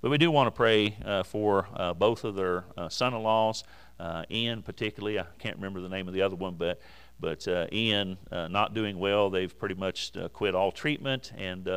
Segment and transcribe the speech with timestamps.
[0.00, 3.64] But we do want to pray uh, for uh, both of their uh, son-in-laws,
[4.00, 5.18] uh, Ian particularly.
[5.18, 6.80] I can't remember the name of the other one, but
[7.20, 9.30] but uh, Ian uh, not doing well.
[9.30, 11.68] They've pretty much quit all treatment and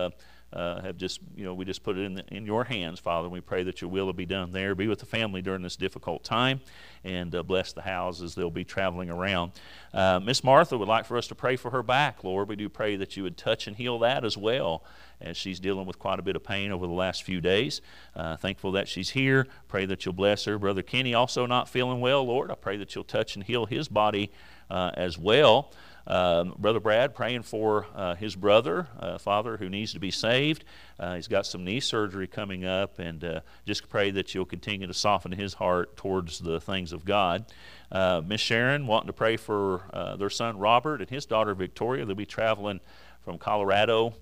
[0.56, 3.26] uh, have just, you know, we just put it in, the, in your hands, Father.
[3.26, 4.74] And we pray that your will will be done there.
[4.74, 6.62] Be with the family during this difficult time
[7.04, 9.52] and uh, bless the houses they'll be traveling around.
[9.94, 12.50] Uh, Miss Martha would like for us to pray for her back, Lord.
[12.50, 14.84] We do pray that you would touch and heal that as well
[15.22, 17.82] as she's dealing with quite a bit of pain over the last few days.
[18.16, 19.48] Uh, thankful that she's here.
[19.68, 20.58] Pray that you'll bless her.
[20.58, 22.52] Brother Kenny also not feeling well, Lord.
[22.52, 24.32] I pray that you'll touch and heal his body
[24.70, 25.72] uh, as well.
[26.08, 30.64] Um, brother Brad praying for uh, his brother, uh, father who needs to be saved.
[31.00, 34.86] Uh, he's got some knee surgery coming up, and uh, just pray that you'll continue
[34.86, 37.46] to soften his heart towards the things of God.
[37.92, 42.06] Uh, Miss Sharon wanting to pray for uh, their son Robert and his daughter Victoria.
[42.06, 42.82] They'll be traveling
[43.24, 44.14] from Colorado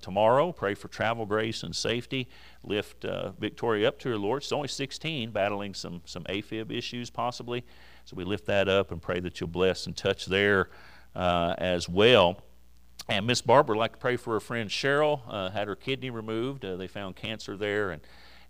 [0.00, 0.50] tomorrow.
[0.50, 2.28] Pray for travel grace and safety.
[2.64, 3.04] Lift
[3.38, 4.42] Victoria up to her Lord.
[4.42, 7.64] She's only 16, battling some some AFib issues possibly.
[8.06, 10.68] So we lift that up and pray that you'll bless and touch their
[11.14, 12.42] uh, as well.
[13.08, 15.20] And Miss Barbara would like to pray for her friend Cheryl.
[15.28, 16.64] Uh, had her kidney removed.
[16.64, 18.02] Uh, they found cancer there and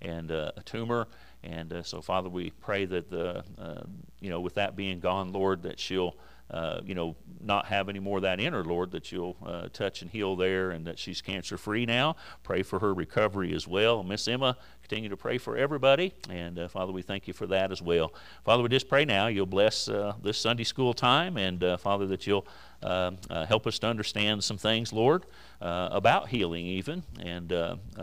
[0.03, 1.09] and uh, a tumor.
[1.43, 3.45] And uh, so, Father, we pray that the
[4.21, 6.17] you know with that being gone, Lord, that she'll
[6.51, 9.69] uh, you know, not have any more of that in her, Lord, that you'll uh,
[9.73, 12.17] touch and heal there and that she's cancer free now.
[12.43, 14.03] Pray for her recovery as well.
[14.03, 16.13] Miss Emma, continue to pray for everybody.
[16.29, 18.13] And uh, Father, we thank you for that as well.
[18.45, 22.07] Father, we just pray now you'll bless uh, this Sunday school time and uh, Father,
[22.09, 22.47] that you'll
[22.83, 23.13] uh,
[23.47, 25.27] help us to understand some things, Lord,
[25.61, 27.05] about healing even.
[27.21, 27.51] And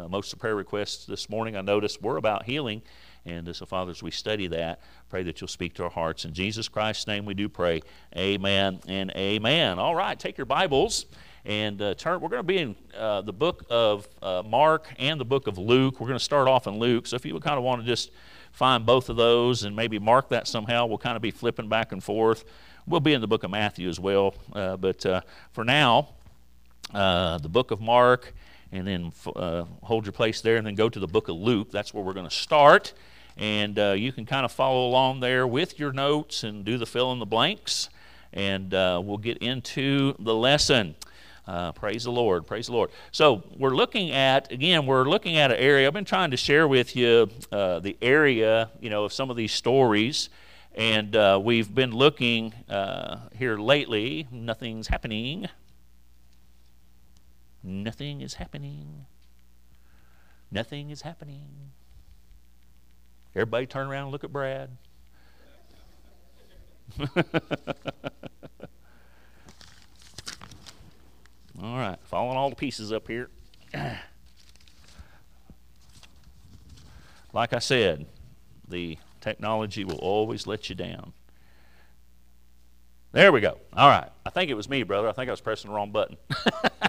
[0.10, 2.82] most of the prayer requests this morning I noticed were about healing.
[3.28, 6.24] And so, Father, as we study that, pray that you'll speak to our hearts.
[6.24, 7.82] In Jesus Christ's name we do pray.
[8.16, 9.80] Amen and amen.
[9.80, 11.08] All right, take your Bibles
[11.44, 12.22] and uh, turn.
[12.22, 15.58] We're going to be in uh, the book of uh, Mark and the book of
[15.58, 16.00] Luke.
[16.00, 17.06] We're going to start off in Luke.
[17.06, 18.12] So if you would kind of want to just
[18.54, 21.92] find both of those and maybe mark that somehow, we'll kind of be flipping back
[21.92, 22.46] and forth.
[22.88, 24.36] We'll be in the book of Matthew as well.
[24.54, 25.20] Uh, but uh,
[25.52, 26.10] for now,
[26.94, 28.34] uh, the book of Mark,
[28.72, 29.12] and then
[29.84, 31.72] hold your place there, and then go to the book of Luke.
[31.72, 32.94] That's where we're going to start.
[33.38, 36.86] And uh, you can kind of follow along there with your notes and do the
[36.86, 37.90] fill in the blanks.
[38.34, 40.96] And uh, we'll get into the lesson.
[41.48, 42.46] Uh, praise the Lord.
[42.46, 42.90] Praise the Lord.
[43.12, 45.88] So, we're looking at, again, we're looking at an area.
[45.88, 49.38] I've been trying to share with you uh, the area, you know, of some of
[49.38, 50.30] these stories.
[50.76, 54.28] And uh, we've been looking uh, here lately.
[54.30, 55.48] Nothing's happening.
[57.64, 59.06] Nothing is happening.
[60.52, 61.72] Nothing is happening.
[63.36, 64.78] Everybody turn around and look at Brad.
[71.62, 73.30] all right, falling all the pieces up here.
[77.34, 78.06] like I said,
[78.68, 81.14] the technology will always let you down.
[83.12, 83.58] There we go.
[83.74, 84.10] All right.
[84.26, 85.08] I think it was me, brother.
[85.08, 86.18] I think I was pressing the wrong button.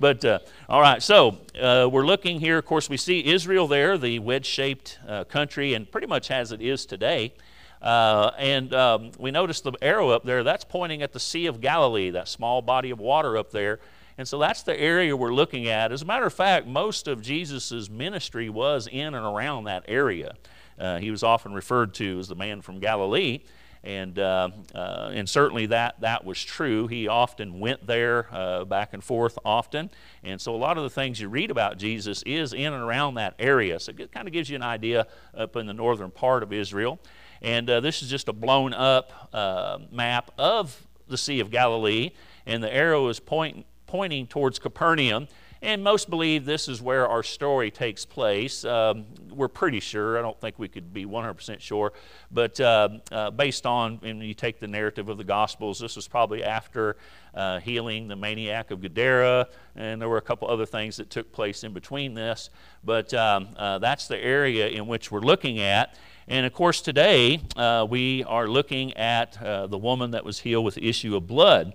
[0.00, 2.56] But uh, all right, so uh, we're looking here.
[2.56, 6.52] Of course, we see Israel there, the wedge shaped uh, country, and pretty much as
[6.52, 7.34] it is today.
[7.82, 11.60] Uh, and um, we notice the arrow up there, that's pointing at the Sea of
[11.60, 13.78] Galilee, that small body of water up there.
[14.16, 15.92] And so that's the area we're looking at.
[15.92, 20.34] As a matter of fact, most of Jesus' ministry was in and around that area.
[20.78, 23.40] Uh, he was often referred to as the man from Galilee
[23.82, 26.86] and uh, uh, and certainly that that was true.
[26.86, 29.90] He often went there uh, back and forth often,
[30.22, 33.14] and so a lot of the things you read about Jesus is in and around
[33.14, 33.80] that area.
[33.80, 37.00] So it kind of gives you an idea up in the northern part of Israel.
[37.42, 42.10] And uh, this is just a blown up uh, map of the Sea of Galilee,
[42.46, 45.26] and the arrow is point, pointing towards Capernaum.
[45.62, 48.64] And most believe this is where our story takes place.
[48.64, 50.18] Um, we're pretty sure.
[50.18, 51.92] I don't think we could be 100% sure.
[52.30, 56.08] But uh, uh, based on, and you take the narrative of the Gospels, this was
[56.08, 56.96] probably after
[57.34, 61.30] uh, healing the maniac of Gadara, and there were a couple other things that took
[61.30, 62.48] place in between this.
[62.82, 65.94] But um, uh, that's the area in which we're looking at.
[66.26, 70.64] And of course, today uh, we are looking at uh, the woman that was healed
[70.64, 71.74] with the issue of blood.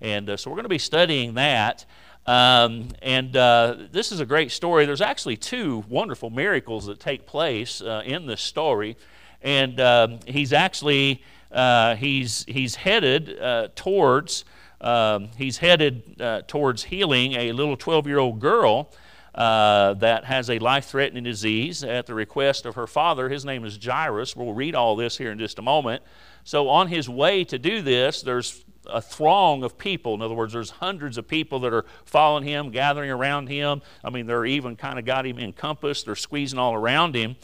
[0.00, 1.84] And so we're going to be studying that.
[2.26, 4.84] Um, and uh, this is a great story.
[4.84, 8.96] There's actually two wonderful miracles that take place uh, in this story.
[9.42, 14.44] And um, he's actually uh, he's he's headed uh, towards
[14.80, 18.92] um, he's headed uh, towards healing a little 12-year-old girl
[19.34, 23.28] uh, that has a life-threatening disease at the request of her father.
[23.28, 24.34] His name is Jairus.
[24.34, 26.02] We'll read all this here in just a moment.
[26.44, 30.14] So on his way to do this, there's a throng of people.
[30.14, 33.82] In other words, there's hundreds of people that are following him, gathering around him.
[34.04, 37.36] I mean, they're even kind of got him encompassed, they're squeezing all around him.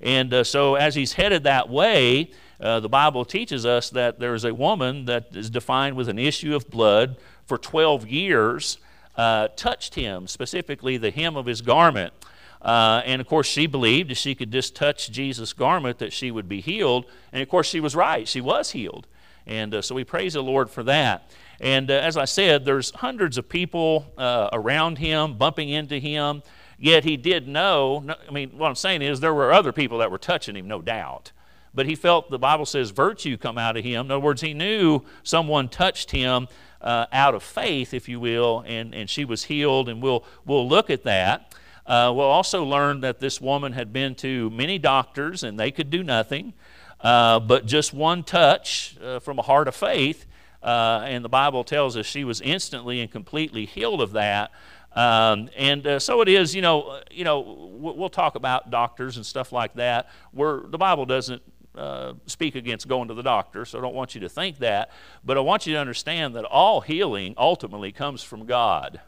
[0.00, 2.30] And uh, so, as he's headed that way,
[2.60, 6.18] uh, the Bible teaches us that there is a woman that is defined with an
[6.18, 7.16] issue of blood
[7.46, 8.78] for 12 years,
[9.16, 12.12] uh, touched him, specifically the hem of his garment.
[12.60, 16.30] Uh, and of course, she believed if she could just touch Jesus' garment that she
[16.30, 17.06] would be healed.
[17.32, 18.26] And of course, she was right.
[18.26, 19.06] She was healed.
[19.48, 21.30] And uh, so we praise the Lord for that.
[21.60, 26.42] And uh, as I said, there's hundreds of people uh, around him, bumping into him.
[26.78, 30.10] Yet he did know, I mean, what I'm saying is there were other people that
[30.10, 31.32] were touching him, no doubt.
[31.74, 34.06] But he felt, the Bible says, virtue come out of him.
[34.06, 36.46] In other words, he knew someone touched him
[36.80, 40.68] uh, out of faith, if you will, and, and she was healed, and we'll, we'll
[40.68, 41.54] look at that.
[41.88, 45.88] Uh, we'll also learn that this woman had been to many doctors and they could
[45.88, 46.52] do nothing,
[47.00, 50.26] uh, but just one touch uh, from a heart of faith,
[50.62, 54.50] uh, and the Bible tells us she was instantly and completely healed of that.
[54.94, 57.40] Um, and uh, so it is, you know, you know,
[57.78, 61.42] we'll talk about doctors and stuff like that, where the Bible doesn't
[61.76, 64.90] uh, speak against going to the doctor, so I don't want you to think that.
[65.24, 69.00] But I want you to understand that all healing ultimately comes from God.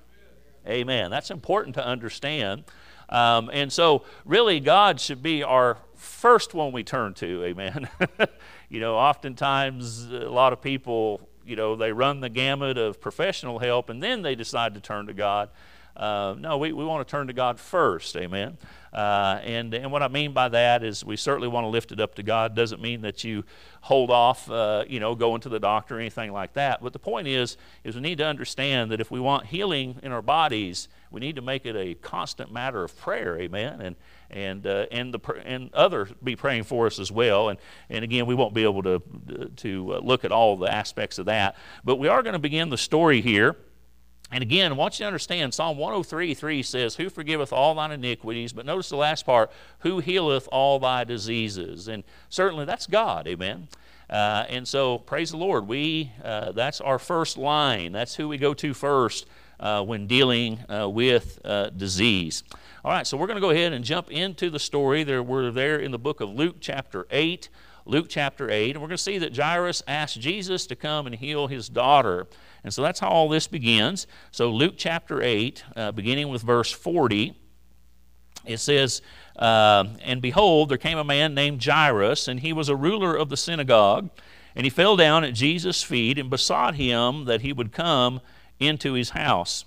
[0.68, 1.10] Amen.
[1.10, 2.64] That's important to understand.
[3.08, 7.44] Um, and so, really, God should be our first one we turn to.
[7.44, 7.88] Amen.
[8.68, 13.58] you know, oftentimes a lot of people, you know, they run the gamut of professional
[13.58, 15.50] help and then they decide to turn to God.
[15.96, 18.16] Uh, no, we, we want to turn to God first.
[18.16, 18.56] Amen.
[18.92, 22.00] Uh, and, and what I mean by that is we certainly want to lift it
[22.00, 22.56] up to God.
[22.56, 23.44] Doesn't mean that you
[23.82, 26.82] hold off, uh, you know, going to the doctor or anything like that.
[26.82, 30.12] But the point is, is we need to understand that if we want healing in
[30.12, 33.38] our bodies, we need to make it a constant matter of prayer.
[33.38, 33.80] Amen.
[33.80, 33.96] And
[34.30, 37.48] and uh, and the and others be praying for us as well.
[37.48, 37.58] And
[37.88, 41.26] and again, we won't be able to to uh, look at all the aspects of
[41.26, 43.56] that, but we are going to begin the story here.
[44.32, 47.90] And again, I want you to understand Psalm 103 3 says, Who forgiveth all thine
[47.90, 48.52] iniquities?
[48.52, 51.88] But notice the last part, Who healeth all thy diseases?
[51.88, 53.68] And certainly that's God, amen.
[54.08, 55.68] Uh, and so, praise the Lord.
[55.68, 57.92] We uh, that's our first line.
[57.92, 59.26] That's who we go to first
[59.60, 62.42] uh, when dealing uh, with uh, disease.
[62.84, 65.04] All right, so we're going to go ahead and jump into the story.
[65.04, 67.48] There, we're there in the book of Luke, chapter 8.
[67.86, 71.14] Luke chapter 8, and we're going to see that Jairus asked Jesus to come and
[71.14, 72.26] heal his daughter.
[72.62, 74.06] And so that's how all this begins.
[74.30, 77.34] So, Luke chapter 8, uh, beginning with verse 40,
[78.44, 79.02] it says,
[79.36, 83.28] uh, And behold, there came a man named Jairus, and he was a ruler of
[83.28, 84.10] the synagogue.
[84.54, 88.20] And he fell down at Jesus' feet and besought him that he would come
[88.60, 89.64] into his house.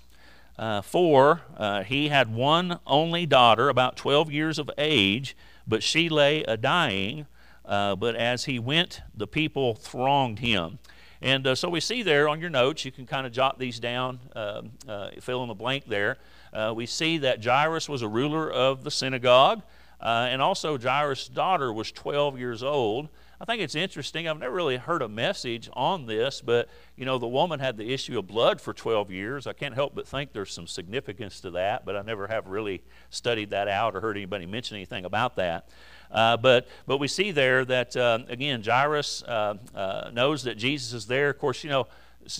[0.56, 5.36] Uh, for uh, he had one only daughter, about 12 years of age,
[5.66, 7.26] but she lay a dying.
[7.64, 10.78] Uh, but as he went, the people thronged him.
[11.22, 13.80] And uh, so we see there on your notes, you can kind of jot these
[13.80, 16.18] down, uh, uh, fill in the blank there.
[16.52, 19.62] Uh, we see that Jairus was a ruler of the synagogue,
[20.00, 23.08] and also Jairus' daughter was 12 years old.
[23.44, 24.26] I think it's interesting.
[24.26, 27.92] I've never really heard a message on this, but you know, the woman had the
[27.92, 29.46] issue of blood for 12 years.
[29.46, 32.82] I can't help but think there's some significance to that, but I never have really
[33.10, 35.68] studied that out or heard anybody mention anything about that.
[36.10, 40.94] Uh, but, but we see there that, uh, again, Jairus uh, uh, knows that Jesus
[40.94, 41.28] is there.
[41.28, 41.86] Of course, you know,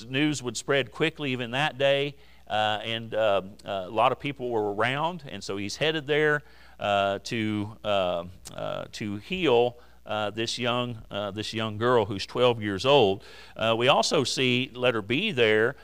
[0.08, 2.16] news would spread quickly even that day,
[2.48, 3.44] uh, and a
[3.90, 6.40] lot of people were around, and so he's headed there
[6.78, 7.76] to,
[8.92, 9.76] to heal.
[10.06, 13.24] Uh, this young uh, this young girl who's 12 years old.
[13.56, 15.76] Uh, we also see letter B there.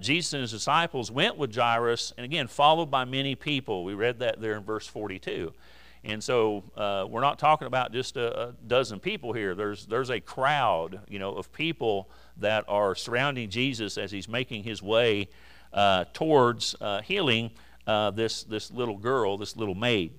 [0.00, 3.84] Jesus and his disciples went with Jairus, and again followed by many people.
[3.84, 5.52] We read that there in verse 42.
[6.02, 9.54] And so uh, we're not talking about just a, a, dozen people here.
[9.54, 14.62] There's, there's a crowd, you know, of people that are surrounding Jesus as he's making
[14.62, 15.28] his way
[15.74, 17.50] uh, towards uh, healing
[17.86, 20.12] uh, this, this little girl, this little maid.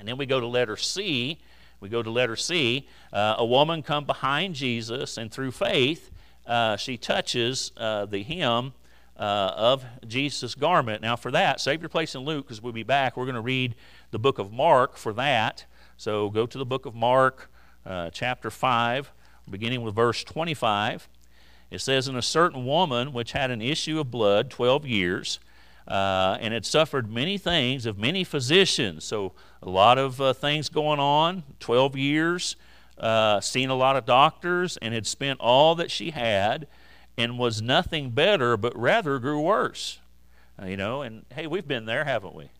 [0.00, 1.38] And then we go to letter C.
[1.80, 2.86] We go to letter C.
[3.12, 6.10] Uh, a woman come behind Jesus, and through faith,
[6.46, 8.72] uh, she touches the hem
[9.16, 11.02] of Jesus' garment.
[11.02, 13.16] Now, for that, save your place in Luke because we'll be back.
[13.16, 13.74] We're going to read
[14.10, 15.66] the book of Mark for that.
[15.96, 17.50] So go to the book of Mark,
[17.84, 19.12] uh, chapter 5,
[19.50, 21.08] beginning with verse 25.
[21.70, 25.40] It says, And a certain woman which had an issue of blood 12 years,
[25.90, 29.04] uh, and had suffered many things of many physicians.
[29.04, 32.54] So a lot of uh, things going on, 12 years,
[32.96, 36.68] uh, seen a lot of doctors, and had spent all that she had,
[37.18, 39.98] and was nothing better, but rather grew worse.
[40.62, 42.50] Uh, you know, and hey, we've been there, haven't we?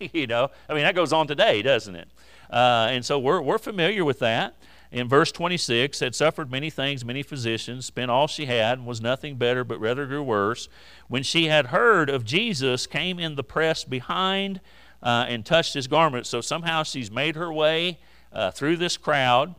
[0.12, 2.08] you know, I mean, that goes on today, doesn't it?
[2.50, 4.54] Uh, and so we're, we're familiar with that.
[4.90, 9.00] In verse 26 had suffered many things, many physicians, spent all she had, and was
[9.00, 10.68] nothing better, but rather grew worse.
[11.08, 14.60] When she had heard of Jesus, came in the press behind
[15.02, 16.26] uh, and touched his garment.
[16.26, 17.98] So somehow she's made her way
[18.32, 19.54] uh, through this crowd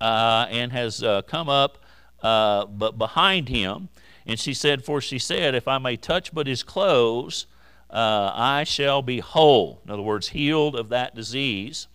[0.00, 1.78] uh, and has uh, come up
[2.22, 3.88] uh, but behind him.
[4.26, 7.46] And she said, For she said, If I may touch but his clothes,
[7.88, 9.80] uh, I shall be whole.
[9.84, 11.86] In other words, healed of that disease.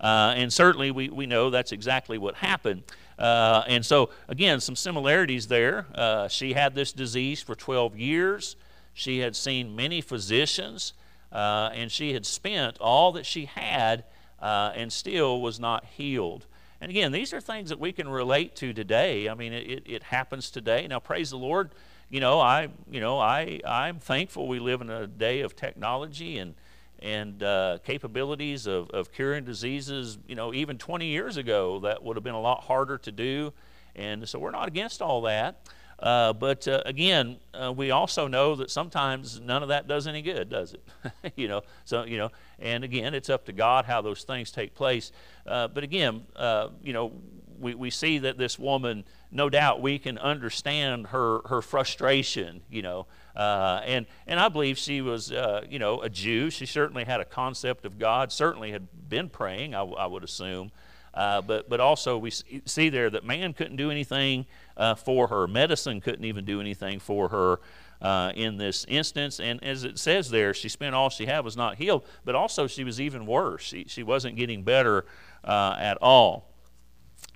[0.00, 2.82] Uh, and certainly we, we know that's exactly what happened.
[3.18, 5.86] Uh, and so, again, some similarities there.
[5.94, 8.56] Uh, she had this disease for 12 years.
[8.94, 10.92] She had seen many physicians,
[11.32, 14.04] uh, and she had spent all that she had
[14.40, 16.46] uh, and still was not healed.
[16.80, 19.28] And again, these are things that we can relate to today.
[19.28, 20.86] I mean, it, it happens today.
[20.86, 21.70] Now, praise the Lord.
[22.08, 26.38] You know, I, you know, I, I'm thankful we live in a day of technology
[26.38, 26.54] and
[27.00, 32.16] and uh, capabilities of, of curing diseases, you know, even 20 years ago, that would
[32.16, 33.52] have been a lot harder to do.
[33.94, 35.60] And so we're not against all that.
[35.98, 40.22] Uh, but uh, again, uh, we also know that sometimes none of that does any
[40.22, 40.88] good, does it?
[41.36, 44.74] you know, so you know, and again, it's up to God how those things take
[44.74, 45.10] place.
[45.44, 47.12] Uh, but again, uh, you know,
[47.58, 52.60] we, we see that this woman, no doubt, we can understand her her frustration.
[52.70, 53.06] You know,
[53.38, 56.50] uh, and, and I believe she was, uh, you know, a Jew.
[56.50, 60.72] She certainly had a concept of God, certainly had been praying, I, I would assume.
[61.14, 64.44] Uh, but, but also, we see there that man couldn't do anything
[64.76, 65.46] uh, for her.
[65.46, 67.60] Medicine couldn't even do anything for her
[68.02, 69.38] uh, in this instance.
[69.38, 72.66] And as it says there, she spent all she had, was not healed, but also
[72.66, 73.62] she was even worse.
[73.62, 75.06] She, she wasn't getting better
[75.44, 76.50] uh, at all.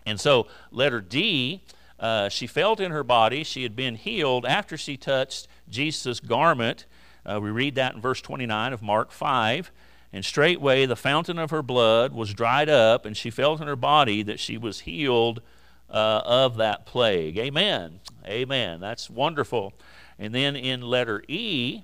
[0.04, 1.62] And so, letter D,
[2.02, 6.84] uh, she felt in her body she had been healed after she touched Jesus' garment.
[7.24, 9.70] Uh, we read that in verse 29 of Mark 5.
[10.12, 13.76] And straightway the fountain of her blood was dried up, and she felt in her
[13.76, 15.40] body that she was healed
[15.88, 17.38] uh, of that plague.
[17.38, 18.00] Amen.
[18.26, 18.80] Amen.
[18.80, 19.72] That's wonderful.
[20.18, 21.82] And then in letter E,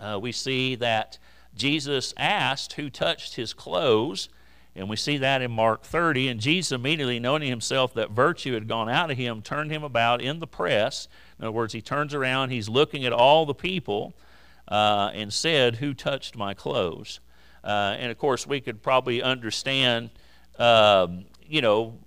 [0.00, 1.18] uh, we see that
[1.54, 4.30] Jesus asked who touched his clothes.
[4.76, 6.28] And we see that in Mark 30.
[6.28, 10.20] And Jesus, immediately knowing himself that virtue had gone out of him, turned him about
[10.20, 11.06] in the press.
[11.38, 14.14] In other words, he turns around, he's looking at all the people,
[14.68, 17.20] uh, and said, Who touched my clothes?
[17.62, 20.10] Uh, and of course, we could probably understand,
[20.58, 21.98] um, you know,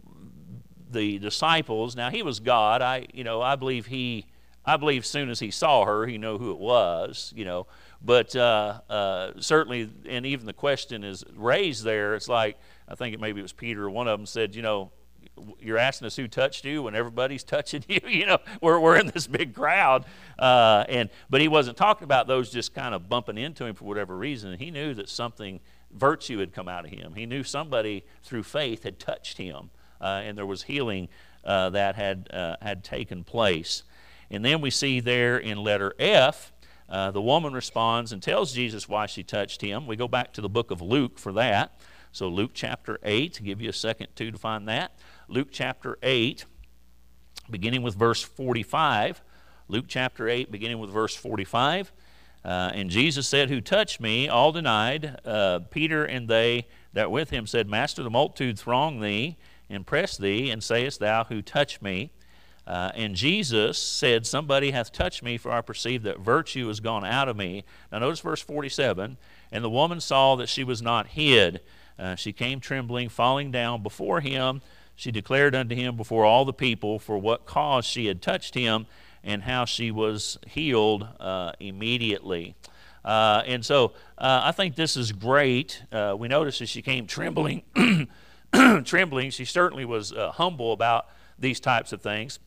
[0.91, 1.95] the disciples.
[1.95, 2.81] Now, he was God.
[2.81, 4.25] I, you know, I believe he,
[4.65, 7.67] I believe soon as he saw her, he knew who it was, you know.
[8.01, 12.16] But uh, uh, certainly, and even the question is raised there.
[12.16, 13.89] It's like I think it maybe it was Peter.
[13.89, 14.92] One of them said, you know,
[15.60, 18.00] you're asking us who touched you when everybody's touching you.
[18.08, 20.06] you know, we're we're in this big crowd,
[20.39, 23.86] uh, and but he wasn't talking about those just kind of bumping into him for
[23.86, 24.58] whatever reason.
[24.58, 25.60] He knew that something
[25.92, 27.16] virtue had come out of him.
[27.16, 29.70] He knew somebody through faith had touched him,
[30.01, 31.10] uh, and there was healing
[31.44, 33.84] uh, that had uh, had taken place.
[34.30, 36.51] And then we see there in letter F
[36.89, 39.88] uh, the woman responds and tells Jesus why she touched him.
[39.88, 41.79] We go back to the book of Luke for that.
[42.12, 44.94] So, Luke chapter 8, to give you a second too to find that.
[45.27, 46.46] Luke chapter 8,
[47.50, 49.22] beginning with verse 45.
[49.67, 51.91] Luke chapter 8, beginning with verse 45.
[52.46, 54.29] Uh, and Jesus said, Who touched me?
[54.29, 55.20] All denied.
[55.25, 59.38] Uh, Peter and they that with him said, Master, the multitude throng thee
[59.70, 62.12] and press thee, and sayest thou, Who touched me?
[62.67, 67.05] Uh, and Jesus said, Somebody hath touched me, for I perceive that virtue is gone
[67.05, 67.63] out of me.
[67.91, 69.17] Now, notice verse 47
[69.53, 71.62] And the woman saw that she was not hid.
[71.97, 74.62] Uh, she came trembling, falling down before him.
[74.97, 78.86] She declared unto him before all the people for what cause she had touched him
[79.24, 82.55] and how she was healed uh, immediately.
[83.05, 85.83] Uh, and so uh, I think this is great.
[85.91, 87.63] Uh, we notice as she came trembling,
[88.83, 91.07] trembling, she certainly was humble about
[91.39, 92.39] these types of things.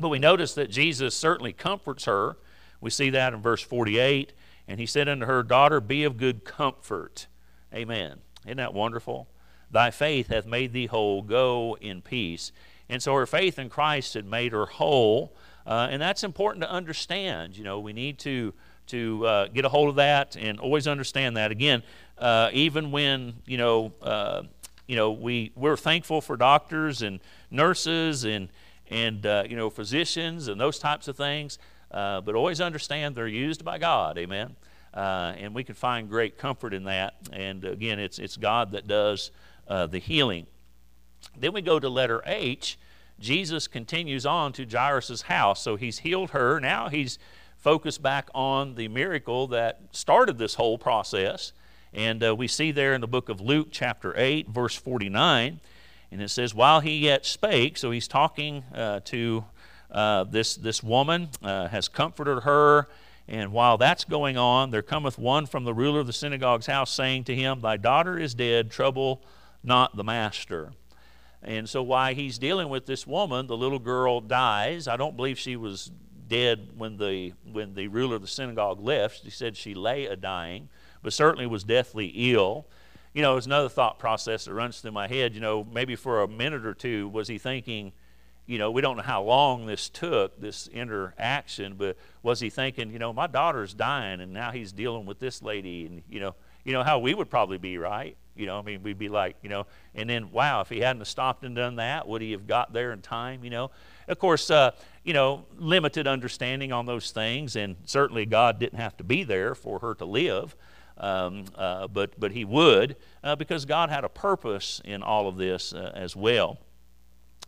[0.00, 2.36] But we notice that Jesus certainly comforts her.
[2.80, 4.32] We see that in verse 48.
[4.66, 7.26] And he said unto her, Daughter, be of good comfort.
[7.74, 8.20] Amen.
[8.46, 9.28] Isn't that wonderful?
[9.70, 11.22] Thy faith hath made thee whole.
[11.22, 12.50] Go in peace.
[12.88, 15.36] And so her faith in Christ had made her whole.
[15.66, 17.56] Uh, and that's important to understand.
[17.56, 18.54] You know, we need to
[18.86, 21.52] to uh, get a hold of that and always understand that.
[21.52, 21.84] Again,
[22.18, 24.42] uh, even when you know, uh,
[24.88, 28.48] you know, we we're thankful for doctors and nurses and
[28.90, 31.58] and uh, you know physicians and those types of things.
[31.90, 34.16] Uh, but always understand they're used by God.
[34.18, 34.54] Amen.
[34.94, 37.14] Uh, and we can find great comfort in that.
[37.32, 39.30] And again, it's it's God that does
[39.68, 40.46] uh, the healing.
[41.38, 42.78] Then we go to letter H.
[43.18, 45.62] Jesus continues on to Jairus' house.
[45.62, 46.58] So he's healed her.
[46.58, 47.18] Now he's
[47.58, 51.52] focused back on the miracle that started this whole process.
[51.92, 55.60] And uh, we see there in the book of Luke, chapter 8, verse 49.
[56.10, 59.44] And it says, while he yet spake, so he's talking uh, to
[59.90, 62.88] uh, this, this woman, uh, has comforted her.
[63.28, 66.90] And while that's going on, there cometh one from the ruler of the synagogue's house,
[66.90, 69.22] saying to him, Thy daughter is dead, trouble
[69.62, 70.72] not the master.
[71.42, 74.88] And so while he's dealing with this woman, the little girl dies.
[74.88, 75.90] I don't believe she was
[76.28, 79.20] dead when the when the ruler of the synagogue left.
[79.20, 80.68] He said she lay a dying,
[81.02, 82.66] but certainly was deathly ill.
[83.12, 85.34] You know, it's another thought process that runs through my head.
[85.34, 87.92] You know, maybe for a minute or two, was he thinking,
[88.46, 92.90] you know, we don't know how long this took, this interaction, but was he thinking,
[92.90, 96.34] you know, my daughter's dying and now he's dealing with this lady and, you know,
[96.64, 98.16] you know how we would probably be, right?
[98.36, 101.04] You know, I mean, we'd be like, you know, and then, wow, if he hadn't
[101.04, 103.70] stopped and done that, would he have got there in time, you know?
[104.08, 104.72] Of course, uh,
[105.04, 109.54] you know, limited understanding on those things, and certainly God didn't have to be there
[109.54, 110.56] for her to live,
[111.00, 115.36] um, uh, but, but He would uh, because God had a purpose in all of
[115.36, 116.58] this uh, as well.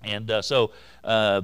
[0.03, 0.73] And uh, so
[1.05, 1.43] uh,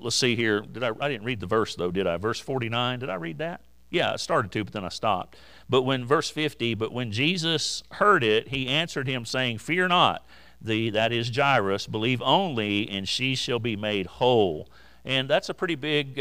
[0.00, 0.60] let's see here.
[0.60, 2.16] Did I, I didn't read the verse though, did I?
[2.16, 3.00] Verse 49.
[3.00, 3.60] Did I read that?
[3.90, 5.36] Yeah, I started to, but then I stopped.
[5.68, 10.26] But when verse 50, but when Jesus heard it, he answered him, saying, Fear not
[10.60, 14.68] the that is Jairus, believe only, and she shall be made whole.
[15.04, 16.18] And that's a pretty big,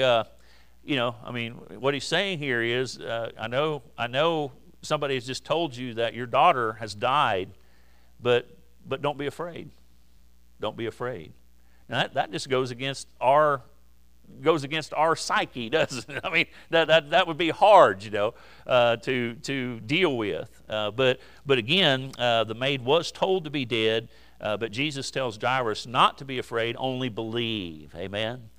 [0.85, 4.51] you know, I mean, what he's saying here is, uh, I know, I know
[4.85, 7.49] somebody has just told you that your daughter has died,
[8.21, 8.49] but
[8.87, 9.69] but don't be afraid.
[10.61, 11.33] Don't be afraid.
[11.89, 13.61] Now that, that just goes against our
[14.41, 16.21] goes against our psyche, doesn't it?
[16.23, 18.33] I mean, that, that, that would be hard, you know,
[18.65, 20.49] uh, to, to deal with.
[20.67, 24.09] Uh, but, but again, uh, the maid was told to be dead.
[24.41, 27.93] Uh, but Jesus tells Jairus not to be afraid, only believe.
[27.95, 28.49] Amen.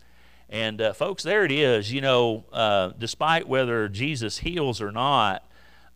[0.49, 1.93] And uh, folks, there it is.
[1.93, 5.47] You know, uh, despite whether Jesus heals or not,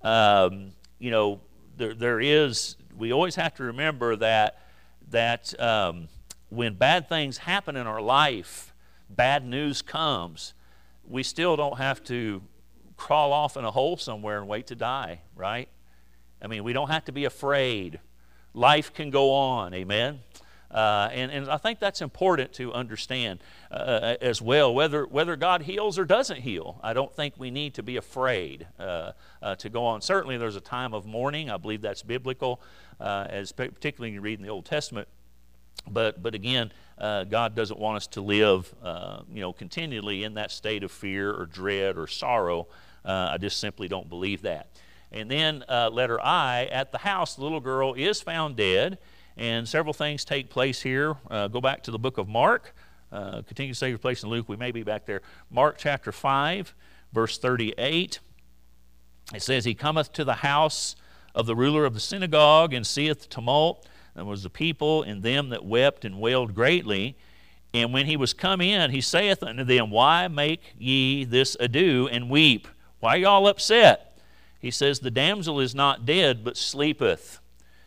[0.03, 1.41] um, you know,
[1.77, 2.77] there, there is.
[2.97, 4.63] We always have to remember that
[5.11, 6.09] that um,
[6.49, 8.73] when bad things happen in our life,
[9.09, 10.55] bad news comes.
[11.05, 12.43] We still don't have to
[12.97, 15.69] crawl off in a hole somewhere and wait to die, right?
[16.41, 17.99] I mean, we don't have to be afraid
[18.55, 19.75] life can go on.
[19.75, 20.21] Amen.
[20.71, 24.73] Uh, and, and I think that's important to understand uh, uh, as well.
[24.73, 28.67] Whether, whether God heals or doesn't heal, I don't think we need to be afraid
[28.79, 30.01] uh, uh to go on.
[30.01, 31.51] Certainly, there's a time of mourning.
[31.51, 32.61] I believe that's biblical,
[33.01, 35.09] uh, as particularly you read in the Old Testament.
[35.91, 38.75] But, but again, God doesn't want us to live,
[39.33, 42.69] you know, continually in that state of fear or dread or sorrow.
[43.03, 44.69] I just simply don't believe that.
[45.11, 48.99] And then letter I, at the house, the little girl is found dead.
[49.37, 51.17] And several things take place here.
[51.31, 52.75] Uh, go back to the book of Mark.
[53.13, 54.49] Uh, continue to say your place in Luke.
[54.49, 55.23] We may be back there.
[55.51, 56.75] Mark chapter 5,
[57.13, 58.21] verse 38.
[59.35, 60.97] It says, He cometh to the house
[61.35, 63.87] of the ruler of the synagogue and seeth the tumult.
[64.15, 67.17] And was the people and them that wept and wailed greatly.
[67.73, 72.09] And when he was come in, he saith unto them, Why make ye this ado
[72.11, 72.67] and weep?
[72.99, 74.11] Why are y'all upset?
[74.61, 77.40] he says, The damsel is not dead, but sleepeth.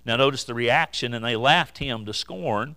[0.06, 2.76] Now notice the reaction, and they laughed him to scorn.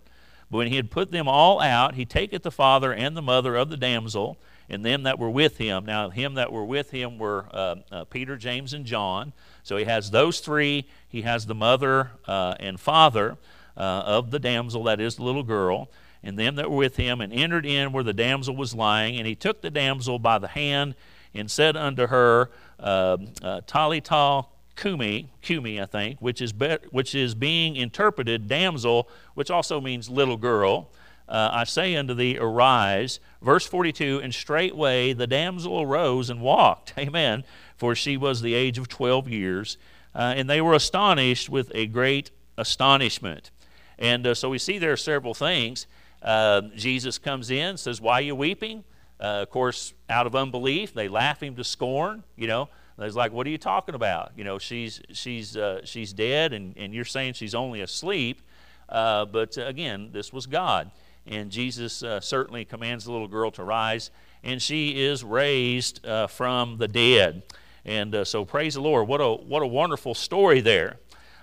[0.50, 3.56] But when he had put them all out, he taketh the father and the mother
[3.56, 5.84] of the damsel, and them that were with him.
[5.84, 9.32] Now, him that were with him were uh, uh, Peter, James, and John.
[9.62, 10.88] So he has those three.
[11.08, 13.38] He has the mother uh, and father
[13.76, 15.88] uh, of the damsel, that is the little girl,
[16.22, 19.18] and them that were with him, and entered in where the damsel was lying.
[19.18, 20.94] And he took the damsel by the hand
[21.34, 27.14] and said unto her, uh, uh, Talitha Kumi, Kumi, I think, which is, be, which
[27.14, 30.90] is being interpreted damsel, which also means little girl.
[31.28, 33.18] Uh, I say unto thee, arise.
[33.42, 36.94] Verse 42 And straightway the damsel arose and walked.
[36.98, 37.44] Amen.
[37.76, 39.78] For she was the age of 12 years.
[40.14, 43.50] Uh, and they were astonished with a great astonishment.
[43.98, 45.86] And uh, so we see there are several things.
[46.22, 48.84] Uh, Jesus comes in, says, Why are you weeping?
[49.18, 52.22] Uh, of course, out of unbelief, they laugh him to scorn.
[52.36, 54.32] You know, they're like, "What are you talking about?
[54.36, 58.42] You know, she's she's uh, she's dead, and, and you're saying she's only asleep."
[58.88, 60.90] Uh, but uh, again, this was God,
[61.26, 64.10] and Jesus uh, certainly commands the little girl to rise,
[64.42, 67.42] and she is raised uh, from the dead.
[67.84, 69.08] And so, praise the Lord!
[69.08, 70.98] What a what a wonderful story there.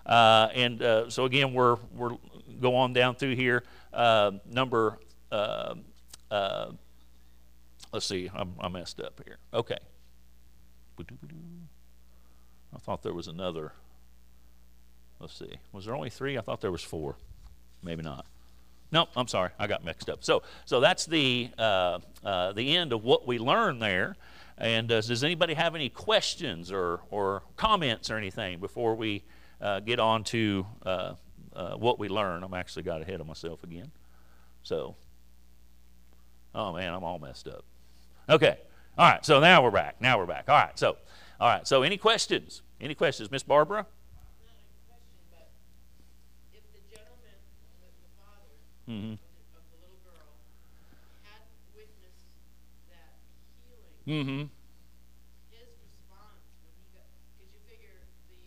[0.05, 2.17] and so again, we're we're
[2.59, 3.63] go on down through here.
[3.93, 4.97] number
[7.93, 9.37] Let's see, I'm, I messed up here.
[9.53, 9.77] Okay.
[10.99, 13.73] I thought there was another.
[15.19, 15.55] Let's see.
[15.71, 16.37] Was there only three?
[16.37, 17.15] I thought there was four.
[17.81, 18.25] Maybe not.
[18.91, 19.49] No, I'm sorry.
[19.57, 20.23] I got mixed up.
[20.23, 24.15] So, so that's the uh, uh, the end of what we learned there.
[24.57, 29.23] And uh, does anybody have any questions or, or comments or anything before we
[29.59, 31.13] uh, get on to uh,
[31.55, 32.43] uh, what we learn.
[32.43, 33.91] I'm actually got ahead of myself again.
[34.63, 34.95] So,
[36.53, 37.63] oh man, I'm all messed up.
[38.29, 38.57] Okay.
[38.97, 39.25] All right.
[39.25, 39.99] So now we're back.
[40.01, 40.49] Now we're back.
[40.49, 40.77] All right.
[40.77, 40.97] So,
[41.39, 41.67] all right.
[41.67, 42.61] So, any questions?
[42.79, 43.85] Any questions, Miss Barbara?
[48.89, 49.13] Mm-hmm.
[54.03, 54.51] Mm-hmm.
[55.55, 57.07] His response when he got,
[57.39, 58.43] because you figure the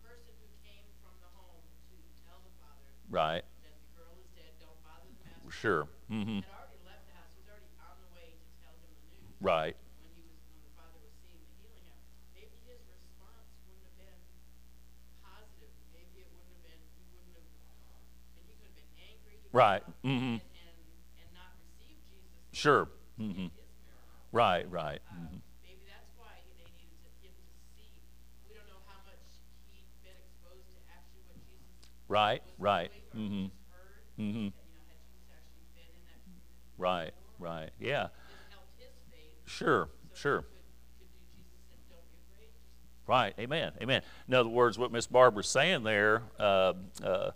[0.00, 1.60] person who came from the home
[1.92, 3.44] to tell the father Right.
[3.60, 5.84] that the girl is dead, don't bother the master, Sure.
[6.08, 6.48] Mm-hmm.
[6.48, 7.28] had already left the house.
[7.36, 9.31] He was already on the way to tell him the news.
[9.42, 9.74] Right.
[9.98, 13.82] When he was, when the father was seeing the healing happen, maybe his response wouldn't
[13.90, 14.22] have been
[15.18, 15.74] positive.
[15.90, 16.78] Maybe it wouldn't have been.
[16.94, 18.06] He wouldn't have.
[18.38, 19.42] And he could have been angry.
[19.42, 19.82] he could Right.
[20.06, 20.38] Mm-hmm.
[20.38, 20.78] And, and
[21.18, 22.38] and not received Jesus.
[22.54, 22.86] Sure.
[23.18, 23.50] Mm-hmm.
[24.30, 24.62] Right.
[24.70, 25.02] Right.
[25.10, 25.42] Mm-hmm.
[25.66, 27.98] Maybe that's why they needed to, him to see.
[28.46, 29.26] We don't know how much
[29.74, 32.46] he'd been exposed to actually what Jesus Right.
[32.62, 32.94] Right.
[33.10, 33.50] Mm-hmm.
[33.74, 34.06] heard.
[34.22, 34.54] Mm-hmm.
[34.54, 36.62] And, you know, had Jesus actually been in that community?
[36.78, 37.10] Right.
[37.42, 37.74] Right.
[37.82, 38.06] Yeah.
[38.06, 39.41] It helped his faith.
[39.52, 39.88] Sure.
[40.14, 40.44] Sure.
[43.06, 43.34] Right.
[43.38, 43.72] Amen.
[43.82, 44.00] Amen.
[44.26, 46.72] In other words, what Miss Barbara's saying there, uh,
[47.04, 47.30] uh,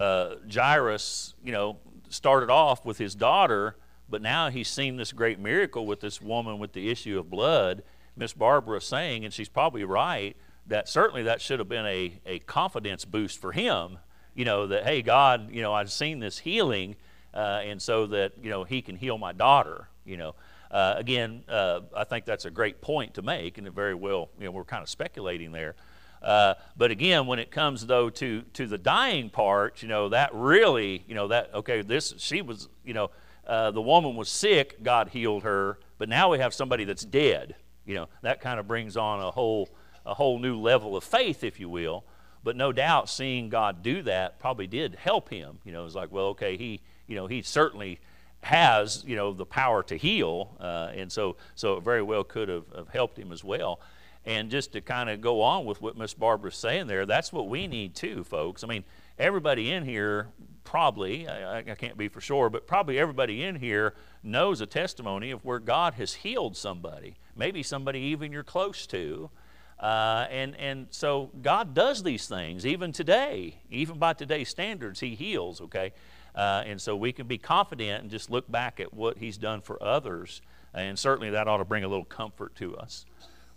[0.00, 3.76] uh, Jairus, you know, started off with his daughter,
[4.08, 7.84] but now he's seen this great miracle with this woman with the issue of blood.
[8.16, 12.20] Miss Barbara is saying, and she's probably right, that certainly that should have been a,
[12.26, 13.98] a confidence boost for him.
[14.34, 16.96] You know, that, hey, God, you know, I've seen this healing,
[17.32, 20.34] uh, and so that, you know, he can heal my daughter, you know.
[20.72, 24.30] Uh, again, uh, I think that's a great point to make, and it very well,
[24.38, 25.74] you know, we're kind of speculating there.
[26.22, 30.30] Uh, but again, when it comes though to to the dying part, you know, that
[30.32, 33.10] really, you know, that okay, this she was, you know,
[33.46, 37.56] uh, the woman was sick, God healed her, but now we have somebody that's dead.
[37.84, 39.68] You know, that kind of brings on a whole
[40.06, 42.04] a whole new level of faith, if you will.
[42.44, 45.58] But no doubt, seeing God do that probably did help him.
[45.64, 48.00] You know, it's like, well, okay, he, you know, he certainly
[48.42, 52.48] has, you know, the power to heal, uh, and so so it very well could
[52.48, 53.80] have, have helped him as well.
[54.24, 57.48] And just to kind of go on with what Miss Barbara's saying there, that's what
[57.48, 58.62] we need too, folks.
[58.62, 58.84] I mean,
[59.18, 60.28] everybody in here
[60.64, 65.30] probably, I, I can't be for sure, but probably everybody in here knows a testimony
[65.32, 69.30] of where God has healed somebody, maybe somebody even you're close to.
[69.78, 75.16] Uh, and, and so God does these things even today, even by today's standards, He
[75.16, 75.92] heals, okay?
[76.34, 79.60] Uh, and so we can be confident and just look back at what He's done
[79.60, 80.40] for others.
[80.74, 83.04] And certainly that ought to bring a little comfort to us.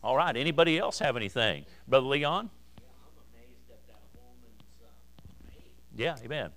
[0.03, 1.65] All right, anybody else have anything?
[1.87, 2.49] Brother Leon?
[5.95, 6.43] Yeah, uh, amen.
[6.43, 6.51] Them.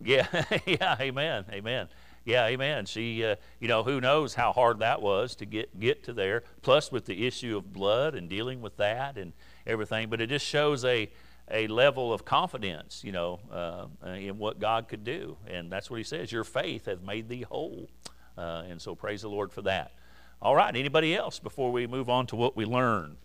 [0.00, 0.26] Yeah,
[0.66, 1.88] yeah, amen, amen.
[2.24, 2.86] Yeah, amen.
[2.86, 6.44] She, uh, you know, who knows how hard that was to get get to there.
[6.62, 9.32] Plus, with the issue of blood and dealing with that and
[9.66, 10.10] everything.
[10.10, 11.10] But it just shows a
[11.50, 15.96] a level of confidence, you know, uh, in what God could do, and that's what
[15.96, 16.30] He says.
[16.30, 17.88] Your faith has made thee whole,
[18.36, 19.92] uh, and so praise the Lord for that.
[20.40, 20.74] All right.
[20.74, 23.16] Anybody else before we move on to what we learn?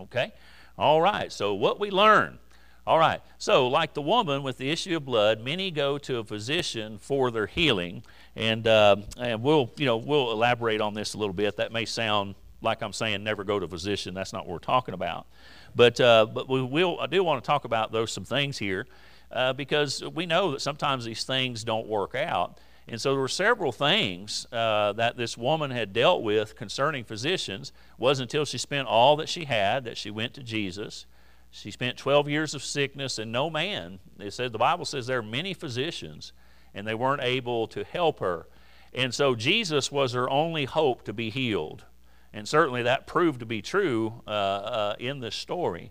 [0.00, 0.32] Okay.
[0.78, 1.32] All right.
[1.32, 2.38] So what we learn.
[2.86, 3.20] All right.
[3.36, 7.30] So, like the woman with the issue of blood, many go to a physician for
[7.30, 8.02] their healing,
[8.34, 11.56] and uh, and we'll you know we'll elaborate on this a little bit.
[11.56, 14.14] That may sound like I'm saying never go to a physician.
[14.14, 15.26] That's not what we're talking about.
[15.74, 16.98] But uh, but we will.
[17.00, 18.86] I do want to talk about those some things here,
[19.30, 22.58] uh, because we know that sometimes these things don't work out.
[22.90, 27.68] And so there were several things uh, that this woman had dealt with concerning physicians.
[27.68, 31.04] It wasn't until she spent all that she had that she went to Jesus.
[31.50, 35.18] She spent 12 years of sickness, and no man, it said, the Bible says there
[35.18, 36.32] are many physicians,
[36.74, 38.46] and they weren't able to help her.
[38.94, 41.84] And so Jesus was her only hope to be healed.
[42.32, 45.90] And certainly that proved to be true uh, uh, in this story.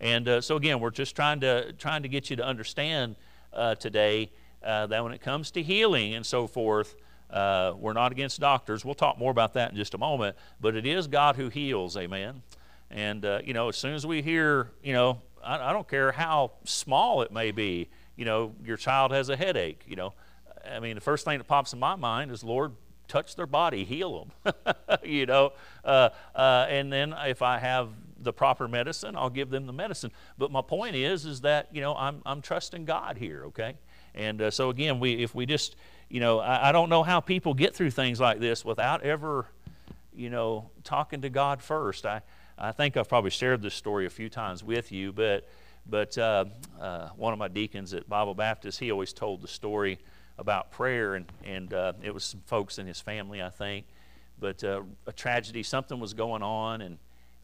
[0.00, 3.16] And uh, so again, we're just trying to trying to get you to understand
[3.52, 4.30] uh, today
[4.62, 6.96] uh, that when it comes to healing and so forth,
[7.30, 8.84] uh, we're not against doctors.
[8.84, 10.36] We'll talk more about that in just a moment.
[10.60, 11.96] But it is God who heals.
[11.96, 12.42] Amen.
[12.90, 16.52] And, you know, as soon as we hear, you know, I, I, don't care how
[16.64, 20.14] small it may be, you know, your child has a headache, you know.
[20.70, 22.72] I mean, the first thing that pops in my mind is, Lord,
[23.08, 24.54] touch their body, heal them,
[25.04, 25.52] you know.
[25.84, 30.10] Uh, uh, and then if I have the proper medicine, I'll give them the medicine.
[30.38, 33.76] But my point is, is that, you know, I'm, I'm trusting God here, okay?
[34.14, 35.76] And uh, so again, we, if we just,
[36.08, 39.46] you know, I, I don't know how people get through things like this without ever,
[40.14, 42.06] you know, talking to God first.
[42.06, 42.22] I,
[42.58, 45.46] I think I've probably shared this story a few times with you, but
[45.88, 46.46] but uh,
[46.80, 49.98] uh, one of my deacons at Bible Baptist, he always told the story
[50.38, 53.86] about prayer, and and uh, it was some folks in his family, I think,
[54.38, 56.98] but uh, a tragedy, something was going on, and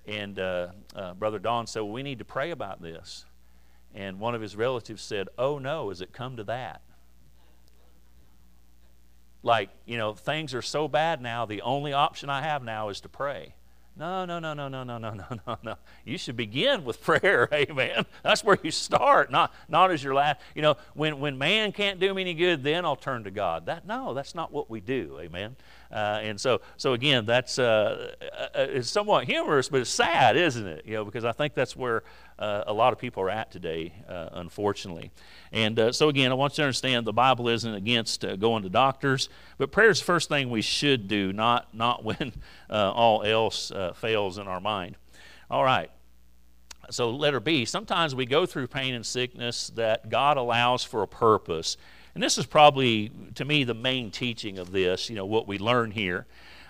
[0.07, 3.25] and uh, uh, Brother Don said, well, we need to pray about this.
[3.95, 6.81] And one of his relatives said, oh no, has it come to that?
[9.43, 13.01] Like, you know, things are so bad now, the only option I have now is
[13.03, 13.55] to pray.
[13.95, 15.75] No, no, no, no, no, no, no, no, no, no.
[16.05, 18.07] You should begin with prayer, amen.
[18.23, 20.41] That's where you start, not, not as your last.
[20.55, 23.67] You know, when, when man can't do me any good, then I'll turn to God.
[23.67, 25.57] That No, that's not what we do, amen.
[25.93, 30.67] Uh, and so, so again, that's uh, uh, it's somewhat humorous, but it's sad, isn't
[30.67, 30.87] it?
[30.87, 32.03] You know, because I think that's where
[32.39, 35.11] uh, a lot of people are at today, uh, unfortunately.
[35.53, 38.71] And uh, so again, I want you to understand the Bible isn't against going to
[38.71, 39.29] doctors,
[39.59, 42.33] but prayer is the first thing we should do, not not when
[42.71, 44.97] all else fails in our mind.
[45.51, 45.91] All right.
[46.91, 47.65] So letter B.
[47.65, 51.77] Sometimes we go through pain and sickness that God allows for a purpose.
[52.15, 55.59] And this is probably, to me, the main teaching of this, you know, what we
[55.59, 56.27] learn here.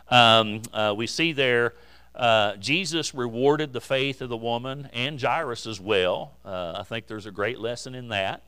[0.09, 1.75] Um, uh, we see there
[2.15, 6.33] uh, Jesus rewarded the faith of the woman and Jairus as well.
[6.45, 8.43] Uh, I think there's a great lesson in that.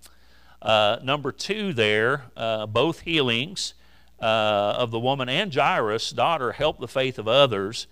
[0.60, 3.74] Uh, number two, there, uh, both healings
[4.20, 7.86] uh, of the woman and Jairus' daughter helped the faith of others.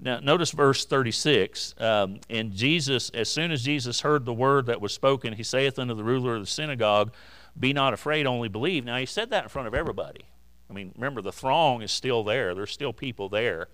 [0.00, 1.74] Now, notice verse 36.
[1.78, 5.78] Um, and Jesus, as soon as Jesus heard the word that was spoken, he saith
[5.78, 7.12] unto the ruler of the synagogue,
[7.58, 8.84] be not afraid, only believe.
[8.84, 10.26] Now, he said that in front of everybody.
[10.70, 13.68] I mean, remember, the throng is still there, there's still people there.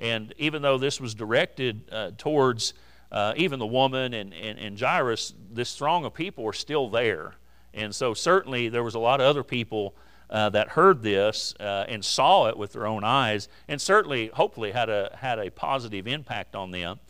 [0.00, 2.74] And even though this was directed uh, towards
[3.10, 7.34] uh, even the woman and, and, and Jairus, this throng of people were still there.
[7.74, 9.94] And so, certainly, there was a lot of other people
[10.30, 14.72] uh, that heard this uh, and saw it with their own eyes, and certainly, hopefully,
[14.72, 17.00] had a, had a positive impact on them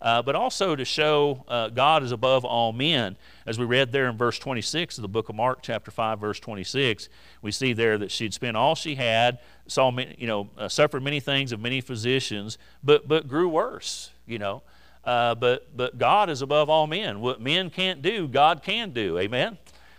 [0.00, 3.16] uh, but also to show uh, God is above all men.
[3.46, 6.40] As we read there in verse 26 of the book of Mark, chapter 5, verse
[6.40, 7.08] 26,
[7.42, 11.20] we see there that she'd spent all she had, saw, you know, uh, suffered many
[11.20, 14.62] things of many physicians, but, but grew worse, you know.
[15.04, 17.20] Uh, but, but God is above all men.
[17.20, 19.18] What men can't do, God can do.
[19.18, 19.58] Amen?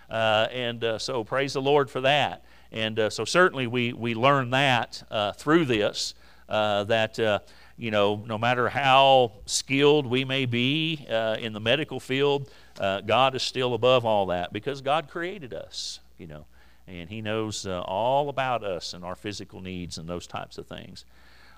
[0.09, 2.43] Uh, and uh, so praise the Lord for that.
[2.71, 5.03] And so certainly we, we learn that
[5.37, 6.13] through this,
[6.49, 7.43] that
[7.77, 13.01] you know, no matter how skilled we may be uh, in the medical field, uh,
[13.01, 16.45] God is still above all that because God created us, you know,
[16.87, 20.67] and He knows uh, all about us and our physical needs and those types of
[20.67, 21.03] things.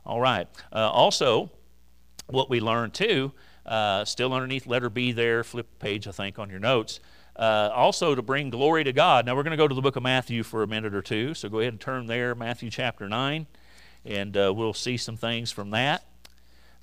[0.05, 0.47] All right.
[0.73, 1.51] Uh, also,
[2.27, 3.31] what we learned too,
[3.65, 6.99] uh, still underneath letter B there, flip page, I think, on your notes.
[7.35, 9.27] Uh, also to bring glory to God.
[9.27, 11.35] Now we're going to go to the book of Matthew for a minute or two,
[11.35, 13.45] so go ahead and turn there, Matthew chapter 9
[14.07, 16.05] and uh, we'll see some things from that.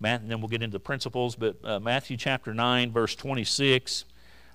[0.00, 1.34] Matt, and then we'll get into the principles.
[1.36, 4.04] But uh, Matthew chapter 9, verse 26,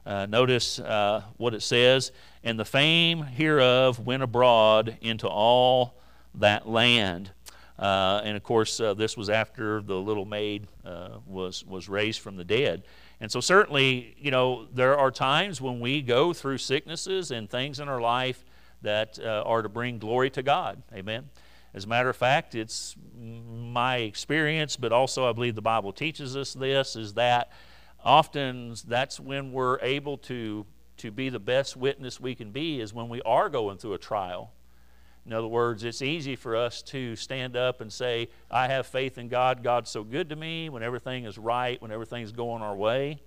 [0.05, 2.11] uh, notice uh, what it says.
[2.43, 5.95] And the fame hereof went abroad into all
[6.35, 7.31] that land.
[7.79, 10.67] Uh, and of course, uh, this was after the little maid
[11.25, 12.83] was, was raised from the dead.
[13.21, 17.79] And so, certainly, you know, there are times when we go through sicknesses and things
[17.79, 18.43] in our life
[18.81, 20.81] that are to bring glory to God.
[20.93, 21.29] Amen.
[21.73, 26.35] As a matter of fact, it's my experience, but also I believe the Bible teaches
[26.35, 27.51] us this, is that
[28.03, 30.65] often that's when we're able to,
[30.97, 33.99] to be the best witness we can be, is when we are going through a
[33.99, 34.51] trial.
[35.25, 39.19] In other words, it's easy for us to stand up and say, I have faith
[39.19, 39.61] in God.
[39.61, 43.21] God's so good to me when everything is right, when everything's going our way.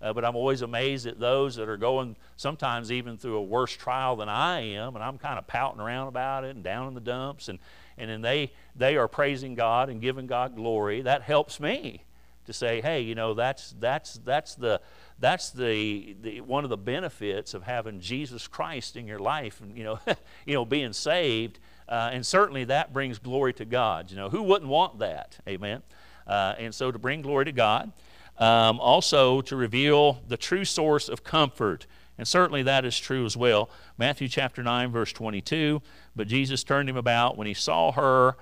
[0.00, 3.72] Uh, but I'm always amazed at those that are going sometimes even through a worse
[3.72, 6.94] trial than I am, and I'm kind of pouting around about it and down in
[6.94, 7.48] the dumps.
[7.48, 7.60] And
[7.98, 12.04] and then they, they are praising God and giving God glory, that helps me
[12.46, 14.80] to say, hey, you know, that's, that's, that's, the,
[15.18, 19.76] that's the, the, one of the benefits of having Jesus Christ in your life and,
[19.76, 20.00] you know,
[20.46, 21.58] you know being saved.
[21.88, 24.10] Uh, and certainly that brings glory to God.
[24.10, 25.38] You know, who wouldn't want that?
[25.48, 25.82] Amen.
[26.26, 27.92] Uh, and so to bring glory to God.
[28.38, 31.86] Um, also to reveal the true source of comfort.
[32.22, 33.68] And certainly that is true as well.
[33.98, 35.82] Matthew chapter 9, verse 22.
[36.14, 38.36] But Jesus turned him about when he saw her,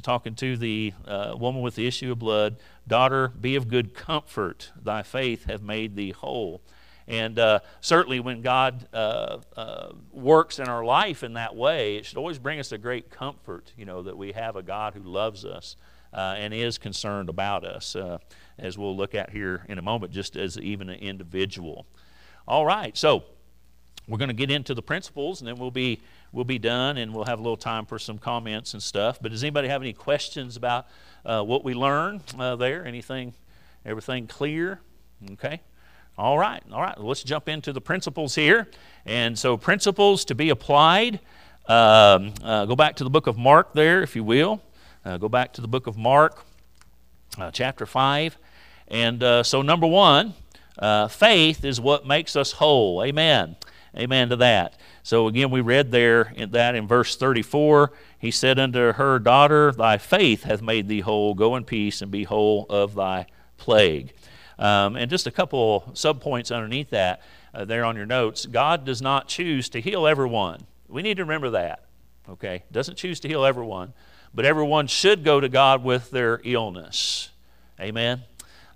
[0.00, 2.56] talking to the uh, woman with the issue of blood,
[2.88, 4.72] Daughter, be of good comfort.
[4.82, 6.62] Thy faith hath made thee whole.
[7.06, 12.06] And uh, certainly, when God uh, uh, works in our life in that way, it
[12.06, 15.02] should always bring us a great comfort, you know, that we have a God who
[15.02, 15.76] loves us
[16.14, 18.16] uh, and is concerned about us, uh,
[18.58, 21.86] as we'll look at here in a moment, just as even an individual.
[22.48, 23.24] All right, so
[24.06, 27.12] we're going to get into the principles, and then we'll be we'll be done, and
[27.12, 29.18] we'll have a little time for some comments and stuff.
[29.20, 30.86] But does anybody have any questions about
[31.24, 32.86] uh, what we learned uh, there?
[32.86, 33.34] Anything?
[33.84, 34.80] Everything clear?
[35.32, 35.60] Okay.
[36.16, 36.62] All right.
[36.72, 36.98] All right.
[37.00, 38.68] Let's jump into the principles here.
[39.04, 41.18] And so, principles to be applied.
[41.66, 44.62] Um, uh, go back to the book of Mark there, if you will.
[45.04, 46.44] Uh, go back to the book of Mark,
[47.38, 48.38] uh, chapter five.
[48.86, 50.34] And uh, so, number one,
[50.78, 53.02] uh, faith is what makes us whole.
[53.02, 53.56] Amen.
[53.96, 54.78] Amen to that.
[55.02, 59.72] So, again, we read there in that in verse 34 he said unto her, Daughter,
[59.72, 61.34] thy faith hath made thee whole.
[61.34, 64.12] Go in peace and be whole of thy plague.
[64.58, 68.46] Um, and just a couple subpoints underneath that uh, there on your notes.
[68.46, 70.62] God does not choose to heal everyone.
[70.88, 71.84] We need to remember that.
[72.28, 72.64] Okay?
[72.72, 73.92] Doesn't choose to heal everyone,
[74.34, 77.30] but everyone should go to God with their illness.
[77.78, 78.22] Amen.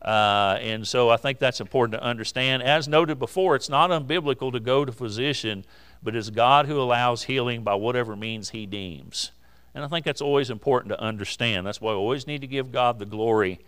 [0.02, 2.62] Uh, and so I think that's important to understand.
[2.62, 5.64] As noted before, it's not unbiblical to go to physician,
[6.02, 9.30] but it's God who allows healing by whatever means He deems.
[9.74, 11.66] And I think that's always important to understand.
[11.66, 13.60] That's why we always need to give God the glory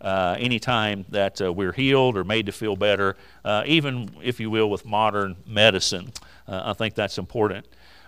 [0.00, 4.50] uh, anytime that uh, we're healed or made to feel better, uh, even if you
[4.50, 6.12] will, with modern medicine.
[6.46, 7.66] Uh, I think that's important.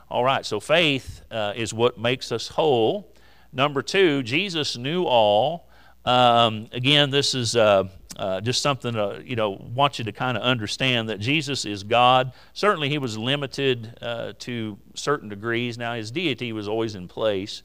[0.08, 3.12] All right, so faith uh, is what makes us whole.
[3.52, 5.68] Number two, Jesus knew all.
[6.04, 7.84] Um, again, this is uh,
[8.16, 11.82] uh, just something to, you know, want you to kind of understand that Jesus is
[11.82, 12.32] God.
[12.54, 15.76] Certainly, he was limited uh, to certain degrees.
[15.76, 17.62] Now, his deity was always in place,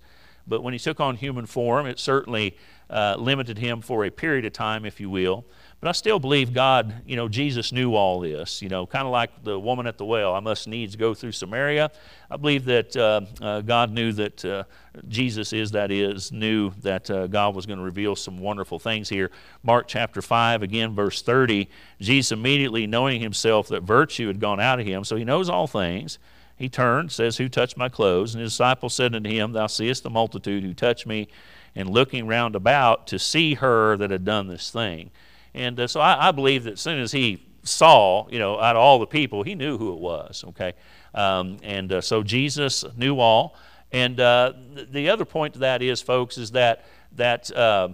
[0.47, 2.57] but when he took on human form, it certainly
[2.89, 5.45] uh, limited him for a period of time, if you will.
[5.81, 9.11] But I still believe God, you know, Jesus knew all this, you know, kind of
[9.11, 10.33] like the woman at the well.
[10.33, 11.91] I must needs go through Samaria.
[12.31, 14.63] I believe that uh, uh, God knew that uh,
[15.07, 19.09] Jesus is, that is, knew that uh, God was going to reveal some wonderful things
[19.09, 19.29] here.
[19.63, 21.69] Mark chapter 5, again, verse 30.
[21.99, 25.67] Jesus immediately knowing himself that virtue had gone out of him, so he knows all
[25.67, 26.17] things.
[26.57, 28.33] He turned, says, Who touched my clothes?
[28.33, 31.27] And his disciples said unto him, Thou seest the multitude who touched me,
[31.75, 35.11] and looking round about to see her that had done this thing.
[35.53, 38.75] And uh, so I, I, believe that as soon as he saw, you know, out
[38.75, 40.73] of all the people, he knew who it was, okay?
[41.13, 43.55] Um, and uh, so Jesus knew all.
[43.91, 44.53] And uh,
[44.91, 47.89] the other point to that is, folks, is that, that uh,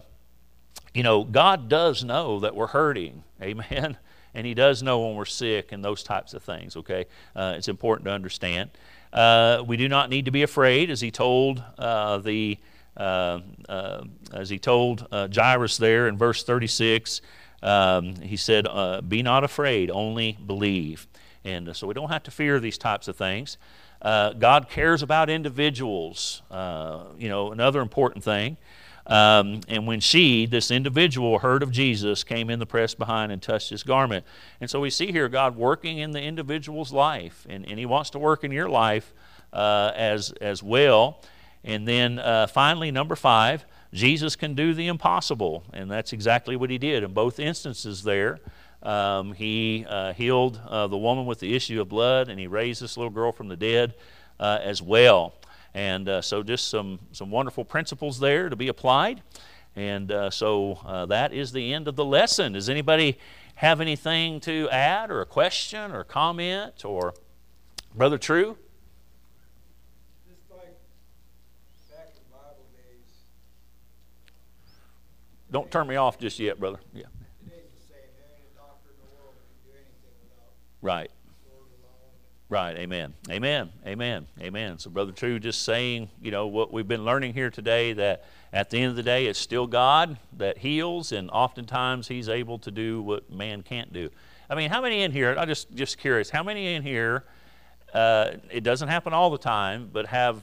[0.93, 3.97] you know, God does know that we're hurting, amen?
[4.33, 7.05] And he does know when we're sick and those types of things, okay?
[7.35, 8.71] Uh, it's important to understand.
[9.13, 12.57] Uh, we do not need to be afraid, as he told the,
[12.97, 17.21] as he told Jairus there in verse 36,
[17.63, 21.07] um, he said, uh, Be not afraid, only believe.
[21.43, 23.57] And uh, so we don't have to fear these types of things.
[24.01, 26.41] Uh, God cares about individuals.
[26.49, 28.57] Uh, you know, another important thing.
[29.07, 33.41] Um, and when she, this individual, heard of Jesus, came in the press behind and
[33.41, 34.25] touched his garment.
[34.59, 38.11] And so we see here God working in the individual's life, and, and he wants
[38.11, 39.13] to work in your life
[39.53, 41.21] uh, as, as well.
[41.63, 46.69] And then uh, finally, number five, Jesus can do the impossible, and that's exactly what
[46.69, 48.39] he did in both instances there.
[48.81, 52.81] Um, he uh, healed uh, the woman with the issue of blood, and he raised
[52.81, 53.93] this little girl from the dead
[54.39, 55.35] uh, as well.
[55.73, 59.21] And uh, so, just some, some wonderful principles there to be applied.
[59.75, 62.53] And uh, so, that is the end of the lesson.
[62.53, 63.19] Does anybody
[63.55, 67.13] have anything to add, or a question, or comment, or
[67.95, 68.57] Brother True?
[75.51, 76.79] Don't turn me off just yet, brother.
[76.93, 77.03] Yeah.
[80.81, 81.11] Right.
[82.49, 82.75] Right.
[82.77, 83.13] Amen.
[83.29, 83.69] Amen.
[83.85, 84.27] Amen.
[84.39, 84.79] Amen.
[84.79, 88.69] So, Brother True, just saying, you know, what we've been learning here today that at
[88.69, 92.71] the end of the day, it's still God that heals, and oftentimes He's able to
[92.71, 94.09] do what man can't do.
[94.49, 97.23] I mean, how many in here, I'm just, just curious, how many in here,
[97.93, 100.41] uh, it doesn't happen all the time, but have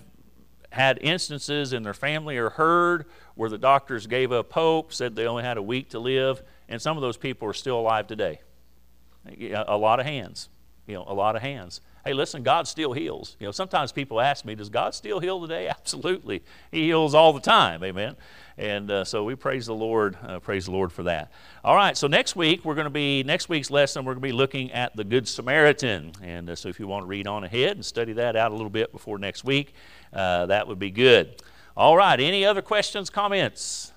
[0.71, 3.07] had instances in their family or heard
[3.38, 6.83] where the doctors gave up hope, said they only had a week to live, and
[6.83, 8.40] some of those people are still alive today.
[9.53, 10.48] A lot of hands,
[10.88, 11.81] you know, a lot of hands.
[12.05, 13.37] Hey, listen, God still heals.
[13.38, 15.68] You know, sometimes people ask me, does God still heal today?
[15.79, 16.42] Absolutely.
[16.72, 17.85] He heals all the time.
[17.85, 18.16] Amen.
[18.57, 21.31] And uh, so we praise the Lord, uh, praise the Lord for that.
[21.62, 24.29] All right, so next week, we're going to be, next week's lesson, we're going to
[24.29, 26.11] be looking at the Good Samaritan.
[26.24, 28.55] And uh, so if you want to read on ahead and study that out a
[28.57, 29.74] little bit before next week,
[30.12, 31.40] uh, that would be good.
[31.78, 33.92] All right, any other questions, comments?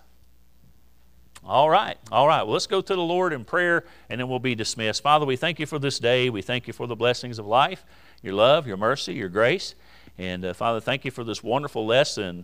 [1.44, 2.44] All right, all right.
[2.44, 5.02] Well, let's go to the Lord in prayer and then we'll be dismissed.
[5.02, 6.30] Father, we thank you for this day.
[6.30, 7.84] We thank you for the blessings of life,
[8.22, 9.74] your love, your mercy, your grace.
[10.20, 12.38] And uh, Father, thank you for this wonderful lesson